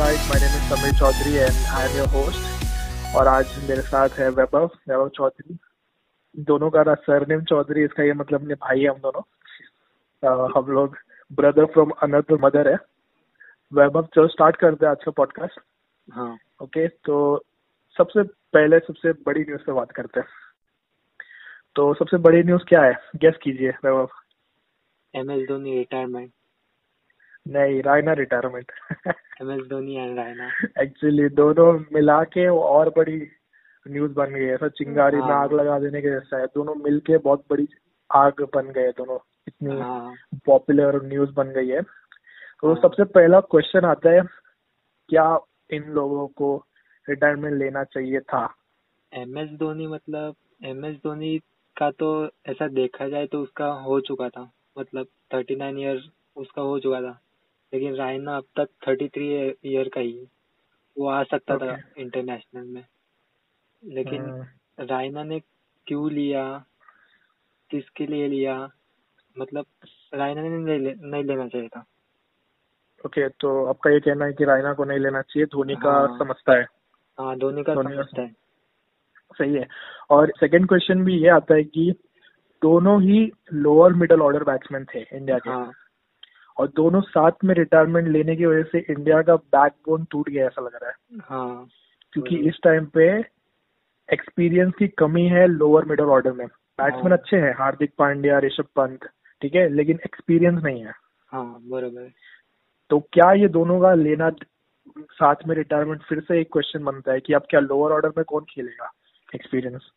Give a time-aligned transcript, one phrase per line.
[0.00, 2.44] guys, my name is Samir Chaudhary and I am your host.
[3.16, 5.56] और आज मेरे साथ है वैभव वैभव चौधरी।
[6.50, 9.22] दोनों का सरनेम चौधरी इसका ये मतलब अपने भाई है हम दोनों।
[10.22, 10.96] uh, हम लोग
[11.32, 12.76] ब्रदर फ्रॉम अनदर मदर है।
[13.72, 15.60] वैभव चलो स्टार्ट करते हैं आज का पॉडकास्ट
[16.08, 17.44] हाँ। ओके okay, तो
[17.96, 18.22] सबसे
[18.56, 20.28] पहले सबसे बड़ी न्यूज़ पे बात करते हैं।
[21.76, 22.94] तो सबसे बड़ी न्यूज़ क्या है?
[23.16, 24.08] गेस कीजिए Vaibhav.
[25.14, 26.32] M S Dhoni retirement
[27.46, 28.72] नहीं Raina retirement
[29.40, 30.48] M S Dhoni and Raina
[30.82, 33.16] actually दोनों मिला के और बड़ी
[33.88, 36.74] न्यूज़ बन गई है। ऐसा चिंगारी में हाँ। आग लगा देने के जैसा है। दोनों
[36.74, 37.68] मिलके बहुत बड़ी
[38.10, 39.18] आग बन गए दोनों।
[39.48, 40.14] इतनी हाँ।
[40.46, 44.20] पॉपुलर न्यूज़ बन गई है। तो हाँ। सबसे पहला क्वेश्चन आता है
[45.08, 45.38] क्या
[45.70, 46.56] इन लोगों को
[47.08, 48.54] रिटायरमेंट लेना चाहिए था?
[49.12, 51.38] एम एस धोनी मतलब एम एस धोनी
[51.76, 56.02] का तो ऐसा देखा जाए तो उसका हो चुका था। मतलब थर्टी नाइन ईयर
[56.36, 57.18] उसका हो चुका था।
[57.74, 60.26] लेकिन रायना अब तक थर्टी थ्री ईयर का ही है।
[60.98, 62.84] वो आ सकता था इंटरनेशनल में।
[63.84, 64.44] लेकिन हम्म,
[64.80, 65.40] रायना ने
[65.86, 66.64] क्यों लिया?
[67.70, 68.68] किसके लिए लिया?
[69.38, 69.66] मतलब
[70.14, 71.84] रायना ने नहीं, ले, नहीं लेना चाहिए था।
[73.06, 76.18] ओके तो आपका ये कहना है कि रायना को नहीं लेना चाहिए धोनी का हाँ।
[76.18, 76.66] समझता है।
[77.20, 78.32] हाँ धोनी का धोनी का समझता है।
[79.38, 79.68] सही है।
[80.10, 81.94] और सेकंड क्वेश्चन भी ये आता है कि
[82.62, 85.72] दोनों ही लोअर मिडल ऑर्डर बैट्समैन थे इंडिया के। हाँ।
[86.60, 90.62] और दोनों साथ में रिटायरमेंट लेने की वजह से इंडिया का बैकबोन टूट गया ऐसा
[90.62, 91.68] लग रहा है। हाँ
[92.12, 93.06] क्योंकि इस टाइम पे
[94.08, 98.66] एक्सपीरियंस की कमी है लोअर मिडल ऑर्डर में। बैट्समैन हाँ। अच्छे हैं हार्दिक पांड्या ऋषभ
[98.76, 99.04] पंत
[99.42, 100.92] ठीक है लेकिन एक्सपीरियंस नहीं है।
[101.32, 102.10] हाँ बरोबर।
[102.90, 104.30] तो क्या ये दोनों का लेना
[104.98, 108.24] साथ में रिटायरमेंट फिर से एक क्वेश्चन बनता है कि अब क्या लोअर ऑर्डर में
[108.24, 108.90] कौन खेलेगा?
[109.34, 109.90] एक्सपीरियंस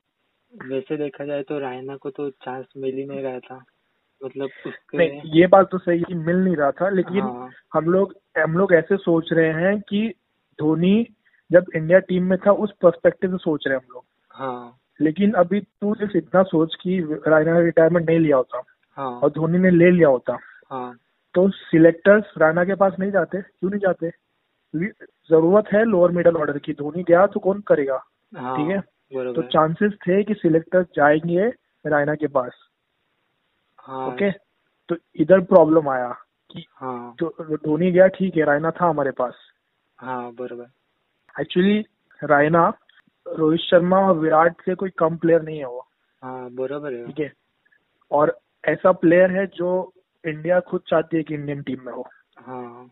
[0.53, 3.63] वैसे देखा जाए तो रायना को तो चांस मिल ही नहीं रहा था।
[4.25, 7.85] मतलब उसके नहीं ये बात तो सही है मिल नहीं रहा था लेकिन हाँ। हम
[7.85, 10.13] लोग हम लोग ऐसे सोच रहे हैं कि
[10.59, 11.07] धोनी
[11.51, 15.31] जब इंडिया टीम में था उस पर्सपेक्टिव से सोच रहे हैं हम लोग। हाँ। लेकिन
[15.31, 18.63] अभी तू सिर्फ़ इतना सोच कि रायना ने रिटायरमेंट नहीं लिया होता
[18.97, 20.37] हाँ। और धोनी ने ले लिया होता।
[20.71, 20.97] हाँ।
[21.33, 23.41] तो सिलेक्टर्स रायना के पास नहीं जाते?
[23.41, 24.11] क्यों नहीं जाते?
[25.29, 28.03] ज़रूरत है लोअर मिडल ऑर्डर की। धोनी गया तो कौन करेगा?
[28.37, 28.79] हाँ ठीक है?
[29.33, 31.47] तो चांसेस थे कि सिलेक्टर्स जाएँगे
[31.89, 32.51] रायना के पास।
[33.83, 34.31] हाँ। ओके?
[34.89, 36.09] तो इधर प्रॉब्लम आया
[36.51, 39.33] कि हाँ। जो धोनी गया ठीक है रायना था हमारे पास।
[39.99, 41.79] हाँ बरोबर। एक्चुअली
[42.21, 42.67] रायना
[43.25, 45.85] रोहित शर्मा और विराट से कोई कम प्लेयर नहीं है वो।
[46.23, 47.31] हाँ बरोबर है ठीक है?
[48.11, 49.93] और ऐसा प्लेयर है जो
[50.23, 52.07] इंडिया खुद चाहती है कि इंडियन टीम में हो।
[52.39, 52.89] हाँ।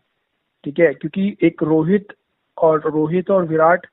[0.64, 0.92] ठीक है?
[0.94, 2.12] क्योंकि एक रोहित
[2.58, 3.86] और रोहित और विराट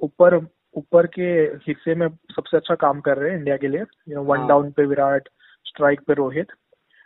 [0.00, 0.36] ऊपर
[0.76, 1.30] ऊपर के
[1.66, 4.70] हिस्से में सबसे अच्छा काम कर रहे हैं इंडिया के लिए। You know one. डाउन
[4.70, 5.28] पे विराट
[5.64, 6.46] स्ट्राइक पे रोहित।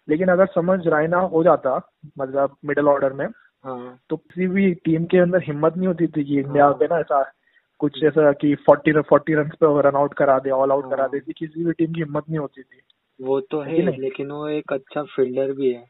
[0.08, 3.26] लेकिन अगर समझ रायना हो जाता मतलब मिडिल ऑर्डर में
[3.64, 6.84] हाँ। तो किसी भी टीम के अंदर हिम्मत नहीं होती थी कि इंडिया हाँ। पे
[6.84, 7.32] ना ऐसा
[7.78, 11.06] कुछ ऐसा कि फोर्टी फोर्टी रन पे रन आउट करा दे ऑल आउट हाँ। करा
[11.06, 12.80] दे किसी भी टीम की हिम्मत नहीं होती थी।
[13.20, 15.84] वो तो है है लेकिन वो एक अच्छा फील्डर भी है।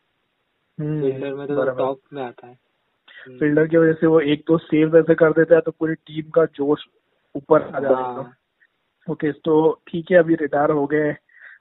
[0.81, 2.59] हम्म, फील्डर में तो टॉप में आता है।
[3.27, 5.95] हम्म, फील्डर की वजह से वो एक दो सेव ऐसे कर देता है तो पूरी
[5.95, 6.85] टीम का जोश
[7.35, 8.33] ऊपर आ जाता है। हाँ।
[9.11, 11.17] ओके तो ठीक है अभी रिटायर हो गए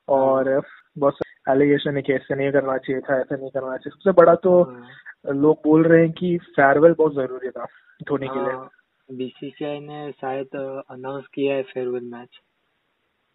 [0.09, 0.61] और
[0.97, 1.17] बहुत
[1.49, 4.61] एलिगेशन है कि ऐसे नहीं करना चाहिए था ऐसे नहीं करना चाहिए सबसे बड़ा तो
[4.63, 7.65] हाँ। लोग बोल रहे हैं कि फेयरवेल बहुत ज़रूरी था
[8.03, 8.69] धोनी के लिए। हाँ
[9.09, 10.55] बीसीसीआई ने शायद
[10.89, 12.39] अनाउंस किया है फेयरवेल मैच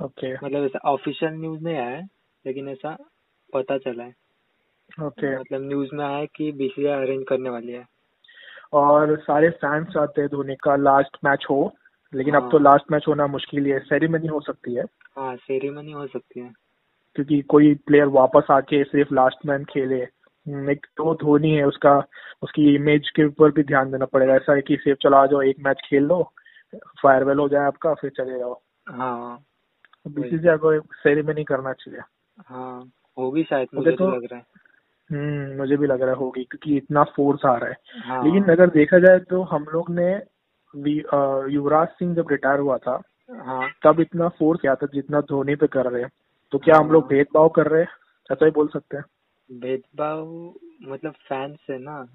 [0.01, 2.03] ओके मतलब ऐसा ऑफिशियल न्यूज़ नहीं आया है
[2.45, 2.97] लेकिन ऐसा
[3.53, 4.15] पता चला है।
[5.03, 7.85] ओके मतलब न्यूज़ में आया है कि बीसीसीआई अरेंज करने वाली है।
[8.73, 11.73] और सारे फैंस चाहते हैं धोनी का लास्ट मैच हो
[12.13, 14.85] लेकिन अब हाँ। तो लास्ट मैच होना मुश्किल ही है सेरेमनी हो सकती है।
[15.17, 16.53] हाँ सेरेमनी हो सकती है।
[17.15, 20.03] क्योंकि कोई प्लेयर वापस आके सिर्फ़ लास्ट मैन खेले।
[20.49, 22.05] हम्म, एक तो धोनी है उसका
[22.43, 25.43] उसकी इमेज के ऊपर भी ध्यान देना पड़ेगा। ऐसा है कि सिर्फ़ चला आ जाओ
[25.43, 26.33] एक मैच खेल लो
[27.03, 29.39] फायरवेल हो जाए आपका फिर चले जाओ। हाँ
[30.09, 32.01] बीसीसीआई को सेरेमनी करना चाहिए।
[32.47, 34.47] हाँ होगी शायद मुझे तो तो- लग रहा है।
[35.13, 38.45] हम्म मुझे भी लग रहा है होगी क्योंकि इतना फोर्स आ रहा है। हाँ। लेकिन
[38.45, 40.23] अगर देखा जाए तो हम लोग ने
[41.55, 45.67] युवराज सिंह जब रिटायर हुआ था हाँ। तब इतना फोर्स किया था जितना धोनी पे
[45.67, 46.11] कर रहे हैं।
[46.53, 47.89] तो क्या हम हाँ। लोग भेदभाव कर रहे हैं?
[48.33, 49.05] ऐसा ही बोल सकते हैं।
[49.61, 50.27] भेदभाव
[50.83, 52.07] मतलब फैंस है ना?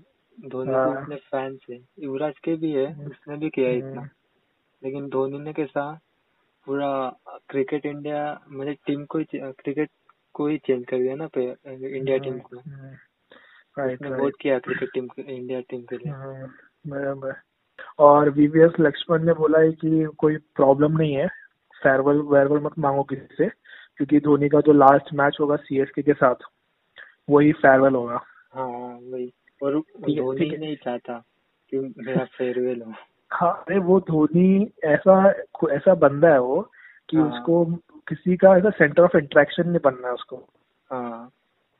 [0.46, 4.02] धोनी हाँ। के फैंस है। युवराज के भी है उसने भी किया इतना।
[4.84, 6.00] लेकिन धोनी ने कैसा
[6.66, 7.16] पूरा
[7.50, 9.90] क्रिकेट इंडिया मतलब टीम को क्रिकेट
[10.34, 15.22] को ही चेंज कर दिया ना इंडिया टीम को। उसने वोट किया क्रिकेट टीम के
[15.22, 16.48] इंडिया टीम के लिए। हाँ,
[16.88, 17.34] बराबर।
[18.00, 21.28] और वीवीएस लक्ष्मण ने बोला है कि कोई प्रॉब्लम नहीं है।
[21.84, 23.67] फेयरवेल वेयरवेल मत मांगो किसी से।
[23.98, 26.36] क्योंकि धोनी का जो लास्ट मैच होगा सीएसके के साथ
[27.30, 28.22] वही फेयरवेल होगा।
[28.54, 28.68] हाँ
[29.04, 29.34] वही।
[29.64, 29.80] और
[30.10, 31.24] धोनी नहीं चाहता
[31.72, 32.94] कि मेरा फेयरवेल हो।
[33.32, 35.30] हाँ अरे वो धोनी ऐसा
[35.72, 36.72] ऐसा बंदा है वो
[37.10, 37.66] कि हाँ। उसको
[38.08, 40.36] किसी का ऐसा सेंटर ऑफ़ इंटरेक्शन नहीं बनना है उसको।
[40.92, 41.32] हाँ।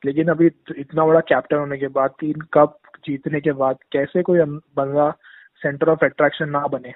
[0.04, 4.38] लेकिन अभी इतना बड़ा कैप्टन होने के बाद तीन कप जीतने के बाद कैसे कोई
[4.76, 5.10] बंदा
[5.62, 6.88] सेंटर ऑफ़ अट्रैक्शन ना बने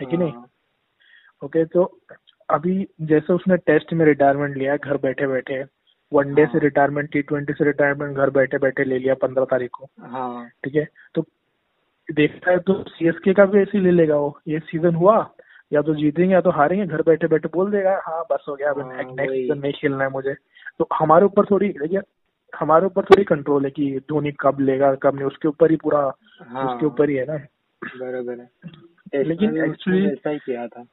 [0.00, 0.32] है कि नहीं?
[0.32, 0.46] हाँ,
[1.44, 1.84] ओके तो
[2.50, 5.64] अभी जैसे उसने टेस्ट में रिटायरमेंट लिया है घर बैठे बैठे
[6.12, 9.70] वनडे से हाँ। रिटायरमेंट टी ट्वेंटी से रिटायरमेंट घर बैठे बैठे ले लिया पंद्रह तारीख
[9.72, 10.88] को। हाँ। ठीक है?
[11.14, 11.24] तो
[12.12, 15.30] देखता है तो सीएसके का भी ऐसे ही ले लेगा वो। ये सीज़न हुआ
[15.72, 18.70] या तो जीतेंगे या तो हारेंगे घर बैठे बैठे बोल देगा हाँ बस हो गया
[18.70, 20.34] अब हाँ, नेक्स्ट सीज़न नहीं खेलना है मुझे।
[20.78, 22.00] तो हमारे ऊपर थोड़ी देखिए
[22.58, 26.12] हमारे ऊपर थोड़ी कंट्रोल है कि धोनी कब लेगा कब नहीं उसके ऊपर ही पूरा
[26.42, 27.36] हाँ। उसके ऊपर ही है ना।
[27.82, 30.84] बराबर है। लेकिन actually- ऐसा ही किया था।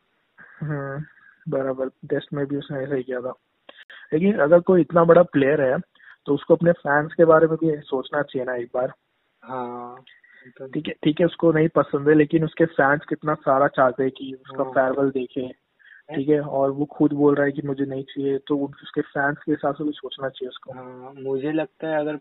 [0.62, 1.04] हम्म
[1.50, 3.34] बराबर टेस्ट में भी उसने ऐसा ही किया था।
[4.14, 5.78] लेकिन अगर कोई इतना बड़ा प्लेयर है
[6.26, 8.94] तो उसको अपने फैंस के बारे में भी सोचना चाहिए ना एक बार।
[9.44, 10.04] हाँ
[10.58, 14.04] तो- ठीक है ठीक है उसको नहीं पसंद है लेकिन उसके फैंस कितना सारा चाहते
[14.04, 15.68] हैं कि उसका हाँ। फेयरवेल देखे
[16.16, 16.42] ठीक है?
[16.42, 19.76] और वो खुद बोल रहा है कि मुझे नहीं चाहिए तो उसके फैंस के हिसाब
[19.76, 22.16] से भी सोचना चाहिए उसको। हाँ मुझे लगता है अगर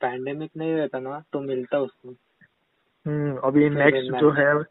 [0.00, 2.08] पैंडेमिक नहीं रहता ना तो मिलता उसको।
[3.06, 4.64] हम्म अभी नेक्स्ट जो है।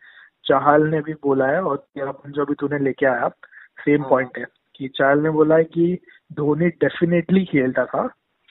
[0.45, 3.31] चाहल ने भी बोला है और तेरा पॉइंट जो अभी तूने लेके आया।
[3.79, 4.45] सेम हाँ। पॉइंट है
[4.75, 5.97] कि चाहल ने बोला है कि
[6.33, 8.07] धोनी डेफिनेटली खेलता था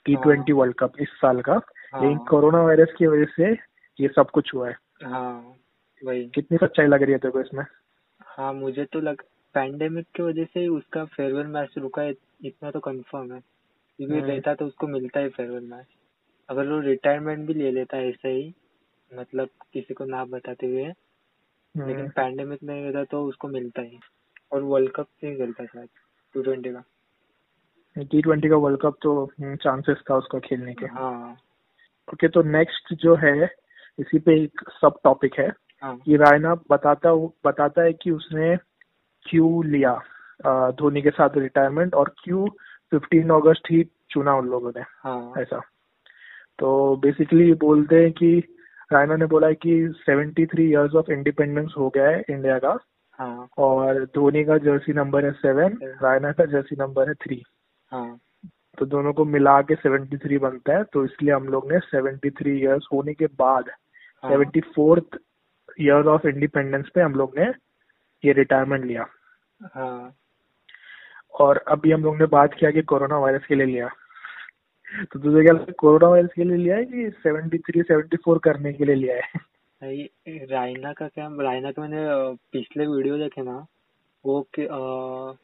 [0.06, 1.60] टी ट्वेंटी वर्ल्ड कप इस साल का
[1.92, 3.52] हाँ। लेकिन कोरोना वायरस की वजह से
[3.98, 5.54] ये सब कुछ हुआ है। हाँ
[6.02, 7.64] वही। कितनी सच्चाई लग रही है तेरे को इसमें?
[8.20, 9.22] हाँ मुझे तो लग
[9.54, 12.14] पैंडेमिक की वजह से उसका फेयरवेल मैच रुका है
[12.44, 13.40] इतना तो कंफर्म है।
[13.98, 15.86] क्योंकि। रहता तो उसको मिलता है फेयरवेल मैच
[16.48, 18.54] अगर वो रिटायरमेंट भी ले लेता है ऐसे ही
[19.10, 20.84] मतलब किसी को ना बताते हुए
[21.74, 23.98] लेकिन पैंडेमिक नहीं रहता तो उसको मिलता ही।
[24.52, 25.88] और वर्ल्ड कप से ही खेलता शायद
[26.34, 26.82] टू ट्वेंटी का।
[27.96, 31.36] टी ट्वेंटी का वर्ल्ड कप तो चांसेस था उसका खेलने के। हाँ।
[32.12, 33.44] ओके तो नेक्स्ट जो है
[33.98, 35.48] इसी पे एक सब टॉपिक है।
[35.82, 37.14] हाँ। कि रायना बताता
[37.46, 38.56] बताता है कि उसने
[39.26, 39.94] क्यों लिया
[40.70, 42.46] धोनी के साथ रिटायरमेंट और क्यों
[42.92, 45.60] 15 अगस्त ही चुना उन लोगों ने। हाँ। ऐसा।
[46.58, 48.38] तो बेसिकली बोलते हैं कि
[48.92, 52.78] रायना ने बोला है कि 73 इयर्स ऑफ़ इंडिपेंडेंस हो गया है इंडिया का।
[53.19, 57.43] हाँ। और धोनी का जर्सी नंबर है सेवन रायना का जर्सी नंबर है थ्री।
[57.93, 58.19] हाँ।
[58.79, 62.88] तो दोनों को मिला के 73 बनता है तो इसलिए हम लोग ने 73 इयर्स
[62.93, 63.65] होने के बाद
[64.23, 65.19] हाँ। Seventy fourth
[65.81, 67.47] year of independence पे हम लोग ने
[68.25, 69.06] ये रिटायरमेंट लिया।
[69.75, 70.15] हाँ।
[71.41, 73.88] और अभी हम लोग ने बात किया कि कोरोना वायरस के लिए लिया।
[75.12, 78.94] तो तुझे क्या कोरोना वायरस के लिए लिया है कि 73 74 करने के लिए
[78.94, 79.47] लिया है?
[79.82, 80.08] भाई
[80.50, 83.64] रायना का क्या रायना का मैंने अ, पिछले वीडियो देखे ना
[84.25, 85.36] वो कि अ,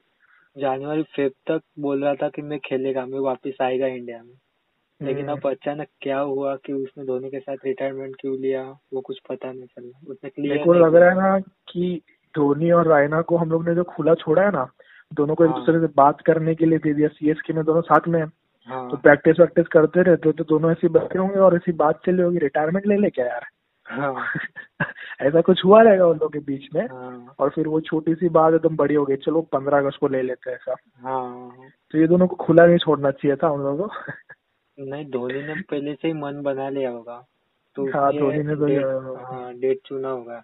[0.56, 4.34] जनवरी फेब तक बोल रहा था कि मैं खेलेगा मैं वापस आएगा इंडिया में
[5.00, 9.00] लेकिन हम्म। अब अचानक क्या हुआ कि उसने धोनी के साथ रिटायरमेंट क्यों लिया वो
[9.00, 11.38] कुछ पता नहीं चला उसने मेरे क्लियर को लग रहा है ना
[11.68, 12.00] कि
[12.34, 14.66] धोनी और रायना को हम लोग ने जो खुला छोड़ा है ना
[15.12, 17.82] दोनों को एक हाँ। दूसरे से बात करने के लिए दे दिया सीएसके में दोनों
[17.82, 18.30] साथ में हैं।
[18.68, 22.22] हाँ तो प्रैक्टिस वैक्टिस करते रहते तो दोनों ऐसे बैठे होंगे और ऐसी बात चली
[22.22, 23.46] होगी रिटायरमेंट ले ले क्या यार
[23.86, 24.26] हाँ।
[25.20, 28.28] ऐसा कुछ हुआ रहेगा उन लोगों के बीच में। हाँ। और फिर वो छोटी सी
[28.28, 31.56] बात एकदम बड़ी हो गई चलो पंद्रह अगस्त को ले लेते हैं ऐसा। हाँ।
[31.90, 33.94] तो ये दोनों को खुला नहीं छोड़ना चाहिए था उन लोगों को।
[34.78, 37.26] नहीं धोनी ने पहले से ही मन बना लिया होगा।
[37.76, 38.84] तो हाँ, धोनी ने तो डेट
[39.24, 40.42] हाँ डेट चुना होगा।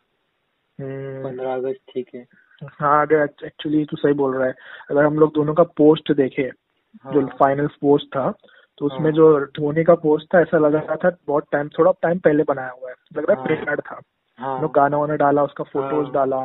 [0.81, 2.26] हम्म, पंद्रह अगस्त ठीक है।
[2.65, 4.55] हाँ अगर एक्चुअली तू सही बोल रहा है।
[4.91, 8.35] अगर हम लोग दोनों का पोस्ट देखे हाँ। जो फाइनल पोस्ट था
[8.81, 11.93] तो उसमें हाँ। जो धोनी का पोस्ट था ऐसा लग रहा था बहुत टाइम थोड़ा
[12.03, 14.01] टाइम पहले बनाया हुआ है। लग रहा है हाँ। था।
[14.39, 16.37] हाँ। लोग गाना वाना डाला उसका फ़ोटोज़ हाँ। डाला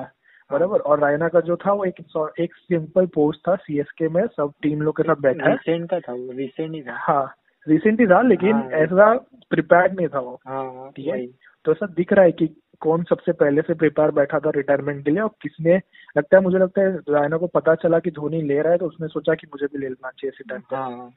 [0.52, 2.02] बराबर। और रायना का जो था वो एक
[2.40, 6.00] एक सिंपल पोस्ट था सीएसके में सब टीम लोग के साथ बैठा। है रिसेंट का
[6.00, 7.36] था वो रिसेंट ही था। हाँ
[7.68, 9.14] रिसेंट ही था लेकिन हाँ। ऐसा
[9.50, 11.26] प्रिपेयर्ड नहीं था वो। हाँ ठीक है?
[11.66, 12.48] तो ऐसा दिख रहा है कि
[12.82, 15.76] कौन सबसे पहले से प्रिपेयर बैठा था रिटायरमेंट के लिए और किसने
[16.18, 18.86] लगता है मुझे लगता है रायना को पता चला कि धोनी ले रहा है तो
[18.86, 21.10] उसने सोचा कि मुझे भी ले लेना चाहिए इसी टाइम हाँ।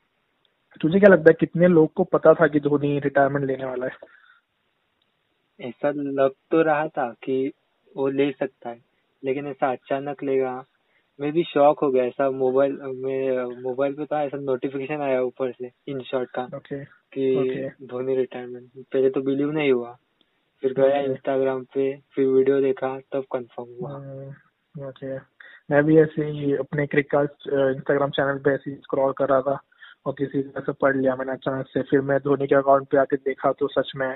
[0.76, 3.92] तुझे क्या लगता है कितने लोग को पता था कि धोनी रिटायरमेंट लेने वाला है?
[5.60, 7.52] ऐसा लग तो रहा था कि
[7.96, 8.80] वो ले सकता है
[9.24, 10.52] लेकिन ऐसा अचानक लेगा
[11.20, 15.52] मैं भी शॉक हो गया ऐसा मोबाइल में मोबाइल पे था ऐसा नोटिफिकेशन आया ऊपर
[15.52, 17.88] से इन शॉर्ट का ओके कि Okay.
[17.88, 19.96] धोनी रिटायरमेंट पहले तो बिलीव नहीं हुआ
[20.62, 21.84] फिर गया इंस्टाग्राम पे
[22.14, 23.94] फिर वीडियो देखा तब कंफर्म हुआ।
[24.88, 25.16] ओके
[25.70, 29.60] मैं भी ऐसे ही अपने क्रिकेट इंस्टाग्राम चैनल पे ऐसे स्क्रॉल कर रहा था।
[30.06, 32.98] और किसी तरह से पढ़ लिया मैंने अचानक से। फिर मैं धोनी के अकाउंट पे
[32.98, 34.08] आके देखा तो सच में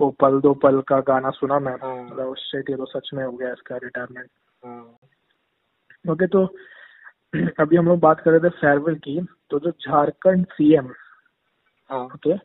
[0.00, 3.32] वो पल दो पल का गाना सुना मैं। हाँ। मतलब ये तो सच में हो
[3.32, 4.28] गया इसका रिटायरमेंट
[4.64, 6.44] हाँ। ओके तो
[7.60, 10.90] अभी हम लोग बात कर रहे थे फेयरवेल की। तो जो झारखंड सीएम
[11.90, 12.36] हाँ। ओके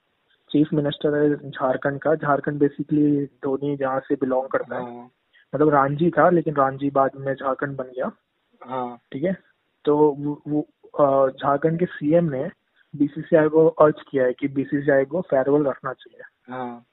[0.51, 5.03] चीफ मिनिस्टर है झारखंड का। झारखंड बेसिकली धोनी जहाँ से बिलोंग करता है।
[5.53, 8.09] मतलब रांची था लेकिन रांची बाद में झारखंड बन गया।
[9.11, 9.33] ठीक है?
[9.85, 10.65] तो वो,
[11.29, 12.47] झारखंड के सीएम ने
[12.95, 16.85] बीसीसीआई को अर्ज़ किया है कि बीसीसीआई को फेयरवेल रखना चाहिए। हाँ।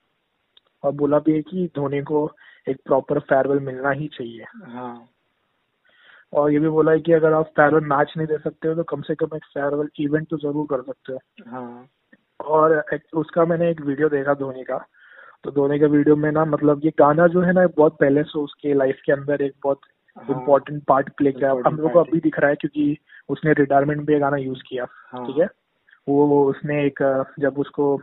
[0.85, 2.31] और बोला भी है कि धोनी को
[2.69, 5.09] एक प्रॉपर फेयरवेल मिलना ही चाहिए। हाँ।
[6.33, 8.83] और ये भी बोला है कि अगर आप फेयरवेल मैच नहीं दे सकते हो तो
[8.83, 11.19] कम से कम एक फेयरवेल इवेंट तो ज़रूर कर सकते हो।
[11.51, 11.89] हाँ।
[12.41, 14.87] और एक, उसका मैंने एक वीडियो देखा धोनी का।
[15.45, 18.39] तो धोनी का वीडियो में ना मतलब ये गाना जो है ना बहुत पहले से
[18.39, 19.81] उसके लाइफ के अंदर एक बहुत।
[20.31, 24.21] इम्पोर्टेंट पार्ट प्ले किया। हम लोग को अभी दिख रहा है क्योंकि उसने रिटायरमेंट में
[24.21, 25.49] गाना यूज़ किया। हाँ। ठीक है?
[26.09, 27.03] वो उसने एक
[27.41, 27.95] जब उसको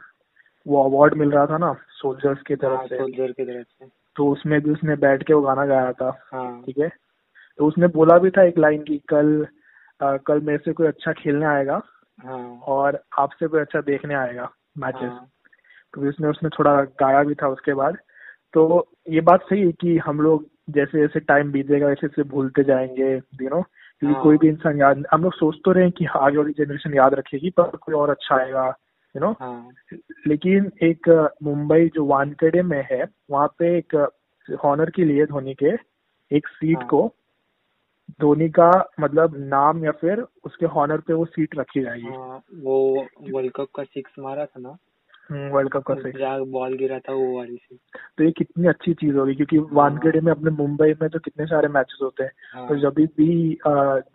[0.68, 3.86] वो अवार्ड मिल रहा था ना सोल्जर्स की हाँ तरफ़ से सोल्जर की तरफ़ से।
[4.16, 6.90] तो उसमें भी उसने बैठ के वो गाना गाया था हाँ। ठीक है?
[7.60, 9.48] तो उसने बोला भी था एक लाइन की कल
[10.02, 11.82] अ, कल मेरे से कोई अच्छा खेलने आएगा
[12.24, 15.28] हाँ। और आपसे कोई अच्छा देखने आएगा मैचेस हाँ।
[15.94, 17.98] तो उसने उसने थोड़ा गाया भी था उसके बाद।
[18.54, 22.64] तो ये बात सही है कि हम लोग जैसे जैसे टाइम बीतेगा वैसे वैसे भूलते
[22.64, 23.62] जाएँगे यू नो
[24.02, 26.54] क्योंकि हाँ। कोई भी इंसान याद हम लोग सोच तो रहे हैं कि आगे वाली
[26.54, 28.68] जनरेशन याद रखेगी पर कोई और अच्छा आएगा
[29.16, 29.70] यू नो हाँ
[30.28, 31.10] लेकिन एक
[31.44, 33.96] मुंबई जो वानखेड़े में है वहाँ पे एक
[34.64, 35.74] हॉनर के लिए धोनी के
[36.32, 37.08] एक सीट हाँ। को
[38.22, 42.78] धोनी का मतलब नाम या फिर उसके हॉनर पे वो सीट रखी जाएगी हाँ वो
[43.32, 44.78] वर्ल्ड कप का सिक्स मारा था ना
[45.32, 47.76] वर्ल्ड कप का से जहाँ बॉल गिरा था वो वाली से
[48.18, 51.68] तो ये कितनी अच्छी चीज़ होगी क्योंकि वानखेड़े में अपने मुंबई में तो कितने सारे
[51.68, 53.58] मैचेस होते हैं। हाँ। तो जब भी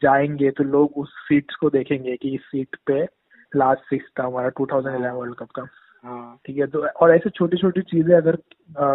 [0.03, 3.05] जाएँगे तो लोग उस सीट्स को देखेंगे कि इस सीट पे
[3.57, 5.67] लास्ट सिक्स था हमारा 2011 वर्ल्ड कप का।
[6.05, 8.39] हाँ। ठीक है तो और ऐसे छोटी छोटी चीज़ें अगर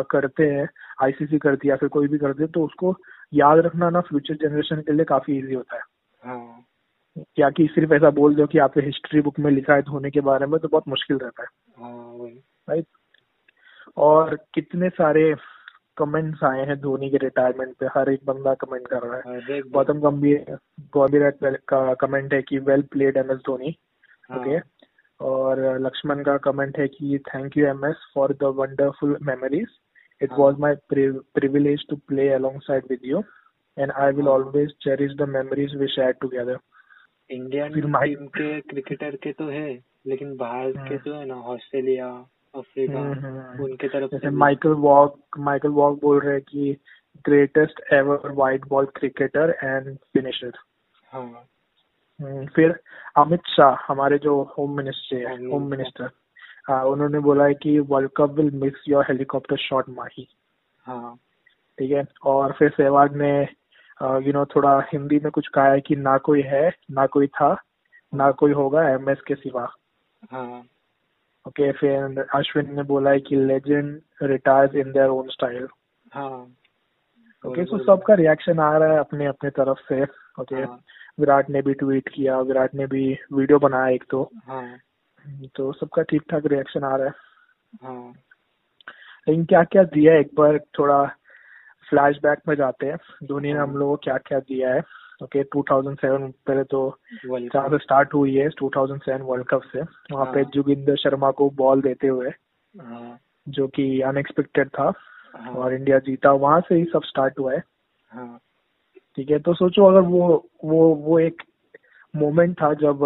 [0.01, 0.67] करते हैं
[1.03, 2.95] आईसीसी करती है या फिर कोई भी करते हैं तो उसको
[3.33, 5.81] याद रखना ना फ्यूचर जनरेशन के लिए काफ़ी इजी होता है।
[6.23, 6.65] हाँ।
[7.39, 10.21] या कि सिर्फ़ ऐसा बोल दो कि आपके हिस्ट्री बुक में लिखा है धोनी के
[10.21, 11.47] बारे में तो बहुत मुश्किल रहता है।
[11.83, 12.27] हाँ
[12.69, 12.85] राइट
[13.97, 15.33] और कितने सारे
[15.97, 19.99] कमेंट्स आए हैं धोनी के रिटायरमेंट पे हर एक बंदा कमेंट कर रहा है। गौतम
[19.99, 20.57] गंभीर
[20.97, 21.29] गंभीर
[21.69, 23.75] का कमेंट है कि well played M S Dhoni
[24.31, 24.59] हाँ, ओके
[25.19, 29.67] और लक्ष्मण का कमेंट है कि thank you M S for the wonderful memories
[30.21, 32.29] it हाँ। Was my privilege to play
[32.61, 33.23] alongside with you
[33.77, 36.57] and I will हाँ। Always cherish the memories we share together
[37.29, 42.07] Indian team के cricketer के तो है लेकिन बाहर के। जो है ना ऑस्ट्रेलिया
[42.55, 46.77] अफ्रीका हम्म, हम्म। उनके तरफ़ से जैसे माइकल वॉक माइकल वॉक बोल रहे हैं कि
[47.25, 50.51] greatest ever white ball cricketer and finisher
[51.11, 51.47] हाँ
[52.21, 52.79] हम्म, फिर
[53.17, 56.09] अमित शाह हमारे जो होम मिनिस्टर है होम मिनिस्टर।
[56.69, 60.27] हाँ उन्होंने बोला है कि world cup will miss your helicopter shot Mahi
[60.85, 61.15] हाँ
[61.77, 63.47] ठीक है और फिर सहवाग ने
[64.01, 67.55] यू नो थोड़ा हिंदी में कुछ कहा है कि ना कोई है ना कोई था
[68.13, 69.67] ना कोई होगा एम एस के सिवा।
[70.31, 70.63] हाँ।
[71.47, 75.67] ओके फिर अश्विन ने बोला है कि legend retires in their own style
[76.13, 76.29] हाँ।
[77.43, 80.03] ओके तो सबका रिएक्शन आ रहा है अपने अपने तरफ़ से।
[80.41, 80.79] ओके हाँ।
[81.19, 84.77] विराट ने भी ट्वीट किया विराट ने भी वीडियो बनाया एक तो। हाँ।
[85.55, 87.13] तो सबका ठीक ठाक रिएक्शन आ रहा है।
[87.83, 88.13] हाँ।
[89.27, 91.03] लेकिन क्या क्या दिया एक बार थोड़ा
[91.89, 94.81] फ्लैशबैक में जाते हैं। धोनी ने हाँ। हम लोगों को क्या क्या दिया है।
[95.23, 96.79] ओके 2007 पहले तो
[97.25, 101.49] जहाँ से स्टार्ट हुई है 2007 वर्ल्ड कप से। वहाँ पे हाँ। जोगिंदर शर्मा को
[101.55, 102.29] बॉल देते हुए
[102.75, 103.17] हाँ।
[103.49, 104.93] जो कि अनएक्सपेक्टेड था।
[105.35, 107.63] और इंडिया जीता। वहाँ से ही सब स्टार्ट हुआ है।
[109.17, 110.27] ठीक है तो सोचो अगर वो
[110.63, 111.41] वो वो एक
[112.13, 113.03] मोमेंट था जब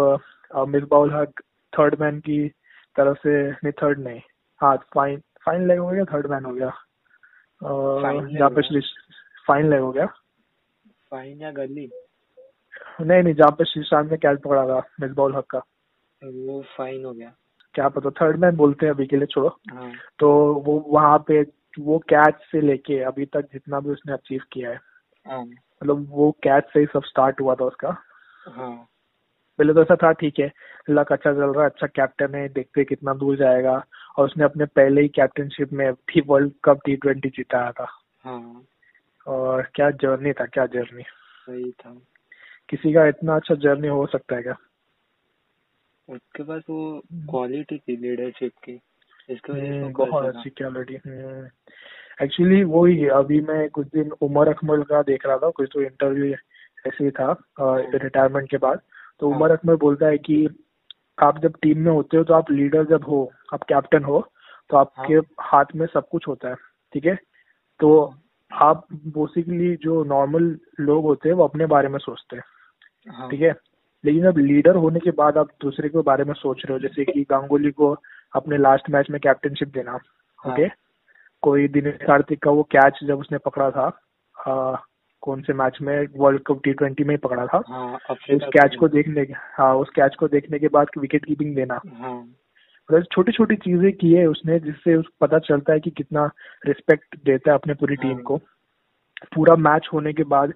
[0.68, 1.40] मिसबाउल हक
[1.72, 2.38] थर्ड मैन की
[2.96, 4.20] तरफ़ से नहीं थर्ड नहीं।
[4.60, 6.72] हाँ फाइन फाइन लेग हो गया थर्ड मैन हो गया।
[7.62, 8.80] जहाँ हो पे।
[9.48, 10.06] फाइन लेग हो गया।
[11.10, 11.90] फाइन या गली?
[13.00, 15.58] नहीं नहीं जहाँ पे श्रीशांत ने कैच पकड़ा था मिसबाउल हक का।
[16.22, 17.32] वो फाइन हो गया।
[17.74, 21.42] क्या पता थर्ड मैन बोलते हैं अभी के लिए छोड़ो। हाँ। तो वो वहाँ पे
[21.78, 24.80] वो कैच से लेके अभी तक जितना भी उसने अचीव किया है।
[25.26, 27.96] हाँ। मतलब वो कैच से ही सब स्टार्ट हुआ था उसका।
[28.48, 28.86] हाँ।
[29.58, 30.52] पहले तो ऐसा था ठीक है
[30.90, 33.84] लक अच्छा चल रहा है अच्छा कैप्टन है देखते कितना दूर जाएगा।
[34.18, 37.86] और उसने अपने पहले ही कैप्टनशिप में भी वर्ल्ड कप टी ट्वेंटी जीताया था।
[38.24, 38.62] हाँ।
[39.26, 41.96] और क्या जर्नी था क्या जर्नी सही था।
[42.68, 44.56] किसी का इतना अच्छा जर्नी हो सकता है क्या?
[46.08, 48.80] उसके पास वो क्वालिटी थी लीडरशिप की।
[49.30, 50.94] इसकी वजह से हम्म, बहुत अच्छी क्वालिटी
[52.24, 56.24] एक्चुअली वही अभी मैं कुछ दिन उमर अकमल का देख रहा था कुछ तो इंटरव्यू
[56.86, 58.80] ऐसे ही था रिटायरमेंट के बाद।
[59.20, 60.48] तो हाँ। उमर अकमल बोलता है कि
[61.20, 64.20] आप जब टीम में होते हो तो आप लीडर जब हो आप कैप्टन हो
[64.70, 66.54] तो आपके हाँ। हाथ में सब कुछ होता है
[66.92, 67.14] ठीक है
[67.80, 68.14] तो
[68.52, 73.40] आप बेसिकली जो नॉर्मल लोग होते हैं वो अपने बारे में सोचते हैं हाँ ठीक
[73.40, 73.54] है
[74.04, 77.04] लेकिन अब लीडर होने के बाद आप दूसरे के बारे में सोच रहे हो जैसे
[77.04, 77.94] कि गांगुली को
[78.34, 80.68] अपने लास्ट मैच में कैप्टनशिप देना हाँ। ओके
[81.42, 83.88] कोई दिनेश कार्तिक का वो कैच जब उसने पकड़ा था
[85.22, 88.76] कौन से मैच में वर्ल्ड कप टी ट्वेंटी में ही पकड़ा था। हाँ उस कैच
[88.76, 92.18] को देखने के हाँ उस कैच को देखने के बाद विकेट कीपिंग देना। हाँ।
[92.90, 96.30] मतलब छोटी छोटी चीज़ें की है उसने जिससे उस पता चलता है कि कितना
[96.66, 98.36] रिस्पेक्ट देता है अपने पूरी टीम हाँ। को।
[99.34, 100.52] पूरा मैच होने के बाद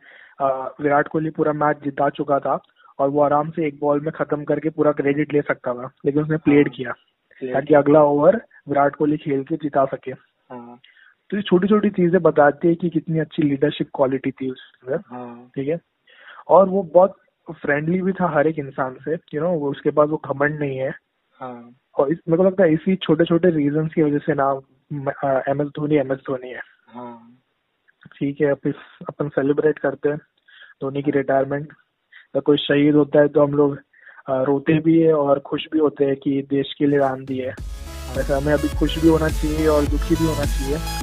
[0.80, 2.58] विराट कोहली पूरा मैच जिता चुका था
[2.98, 6.22] और वो आराम से एक बॉल में खत्म करके पूरा क्रेडिट ले सकता था लेकिन
[6.22, 6.92] उसने प्लेड हाँ। किया।
[7.42, 10.78] ताकि अगला ओवर विराट कोहली खेल के जिता सके। हाँ।
[11.30, 15.50] तो ये छोटी छोटी चीज़ें बताती है कि कितनी अच्छी लीडरशिप क्वालिटी थी उसमें हाँ।
[15.54, 15.78] ठीक है?
[16.48, 17.16] और वो बहुत
[17.48, 20.76] फ्रेंडली भी था हर एक इंसान से यू नो वो उसके पास वो घमंड नहीं
[20.78, 20.90] है।
[21.40, 25.08] हाँ। और इस मेरे को लगता है इसी छोटे छोटे रीजन की वजह से नाम
[25.48, 27.40] M S Dhoni M S Dhoni है। हाँ।
[28.16, 30.18] ठीक है अब इस अपन सेलिब्रेट करते हैं
[30.82, 33.78] धोनी की रिटायरमेंट अगर कोई शहीद होता है तो हम लोग
[34.46, 37.48] रोते भी है और खुश भी होते हैं कि देश के लिए दान दिए
[38.16, 41.02] वैसे हमें अभी खुश भी होना चाहिए और दुखी भी होना चाहिए।